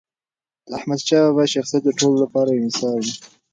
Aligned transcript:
د 0.65 0.67
احمدشاه 0.77 1.21
بابا 1.25 1.45
شخصیت 1.53 1.81
د 1.85 1.89
ټولو 1.99 2.15
لپاره 2.23 2.49
یو 2.51 2.65
مثال 2.67 2.95
دی. 3.07 3.13